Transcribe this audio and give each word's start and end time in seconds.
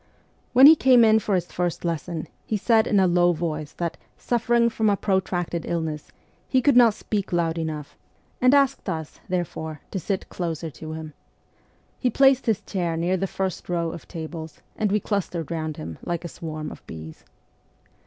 When 0.53 0.65
he 0.65 0.75
came 0.75 1.05
in 1.05 1.19
for 1.19 1.35
his 1.35 1.51
first 1.51 1.85
lesson, 1.85 2.27
he 2.47 2.57
said 2.57 2.87
in 2.87 2.99
a 2.99 3.05
low 3.05 3.33
voice 3.33 3.73
that, 3.73 3.97
suffering 4.17 4.67
from 4.67 4.89
a 4.89 4.97
protracted 4.97 5.63
illness, 5.63 6.11
he 6.49 6.59
could 6.59 6.75
not 6.75 6.95
speak 6.95 7.31
loud 7.31 7.59
enough, 7.59 7.95
and 8.41 8.51
102 8.53 8.89
MEMOIRS 8.91 9.07
OF 9.11 9.19
A 9.19 9.19
REVOLUTIONIST 9.29 9.29
asked 9.29 9.29
us, 9.29 9.29
therefore, 9.29 9.81
to 9.91 9.99
sit 9.99 10.29
closer 10.29 10.71
to 10.71 10.93
him. 10.93 11.13
He 11.99 12.09
placed 12.09 12.47
his 12.47 12.61
chair 12.61 12.97
near 12.97 13.15
the 13.15 13.27
first 13.27 13.69
row 13.69 13.91
of 13.91 14.07
tables, 14.07 14.61
and 14.75 14.91
we 14.91 14.99
clustered 14.99 15.51
round 15.51 15.77
him 15.77 15.99
like 16.03 16.25
a 16.25 16.27
swarm 16.27 16.71
of 16.71 16.83
bees. 16.87 17.23